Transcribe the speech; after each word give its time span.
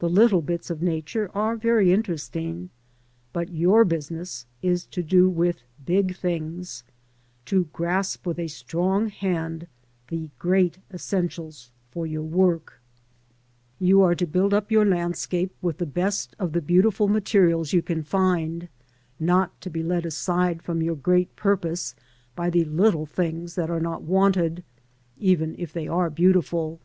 The 0.00 0.10
little 0.10 0.42
bits 0.42 0.70
of 0.70 0.82
Nature 0.82 1.30
are 1.36 1.54
very 1.56 1.92
interesting, 1.92 2.70
but 3.32 3.48
your 3.48 3.84
business 3.84 4.44
is 4.60 4.86
to 4.86 5.04
do 5.04 5.28
with 5.30 5.62
big 5.86 6.16
things, 6.16 6.82
to 7.44 7.66
grasp 7.72 8.26
with 8.26 8.40
a 8.40 8.48
strong 8.48 9.08
hand 9.08 9.68
the 10.08 10.30
great 10.40 10.78
essentials 10.92 11.70
for 11.92 12.08
your 12.08 12.24
work. 12.24 12.80
4 13.78 13.78
LANDSCAPE 13.78 13.78
PAINTING 13.78 13.88
IN 13.88 13.94
OIL 13.94 14.00
COLOUR. 14.00 14.00
You 14.00 14.02
are 14.02 14.14
to 14.16 14.26
build 14.26 14.52
up 14.64 14.72
your 14.72 14.84
landscape 14.84 15.54
with 15.62 15.78
the 15.78 15.86
best 15.86 16.34
of 16.40 16.54
the 16.54 16.60
beautiful 16.60 17.06
materials 17.06 17.72
you 17.72 17.82
can 17.82 18.02
find, 18.02 18.68
not 19.20 19.60
to 19.60 19.70
be 19.70 19.84
led 19.84 20.04
aside 20.04 20.60
from 20.60 20.82
your 20.82 20.96
great 20.96 21.36
purpose 21.36 21.94
by 22.34 22.50
the 22.50 22.64
little 22.64 23.06
things 23.06 23.54
that 23.54 23.70
are 23.70 23.78
not 23.78 24.02
wanted, 24.02 24.64
even 25.20 25.54
if 25.56 25.72
they 25.72 25.86
are 25.86 26.10
beautiful. 26.10 26.80